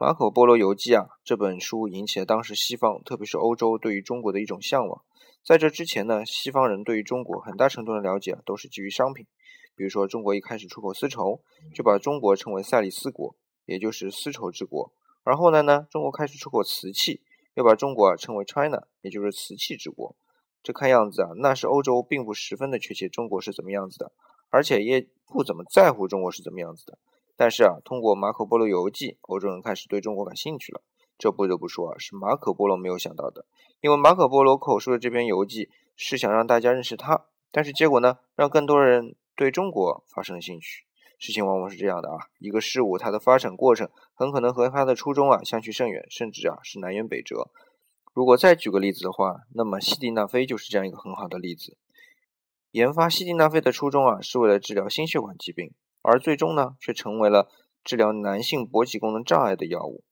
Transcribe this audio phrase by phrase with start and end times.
[0.00, 5.02] 马可·波罗游记啊，这本书引起了当时西方，特别是欧洲对于中国的一种向往。
[5.44, 9.26] 在这之前呢，西方人对于中国很大程度的了解啊，都是基于商品。
[9.74, 11.42] 比如说，中国一开始出口丝绸，
[11.74, 13.34] 就把中国称为赛里斯国，
[13.66, 14.92] 也就是丝绸之国。
[15.24, 17.20] 而后来呢，中国开始出口瓷器，
[17.54, 20.14] 又把中国啊称为 China，也就是瓷器之国。
[20.62, 24.12] 这看样子啊，那时欧洲并不十分的确切中国是怎么样子的，
[24.48, 26.96] 而且也不怎么在乎中国是怎么样子的。
[27.38, 30.82] 但是啊，通过马可波罗游记，欧洲人开始对中国感兴趣了。
[31.16, 33.46] 这不得不说啊，是马可波罗没有想到的。
[33.80, 40.84] 因为马可波罗口述的这篇游记是想让大家认识他，但是结果呢，让更多人对中国发生了兴趣。
[41.16, 47.50] 事情往往是这样的啊，一个事物它的发展过程很可能和它的初衷啊相去甚远，甚至啊是南辕北辙。
[48.12, 51.76] 如果再举个例子的话，那么西地那非就是这样一个很好的例子。
[52.72, 55.72] 研发西地那非的初衷啊，是为了治疗心血管疾病。
[56.08, 57.50] 而最终呢，却成为了
[57.84, 60.02] 治疗男性勃起功能障碍的药物。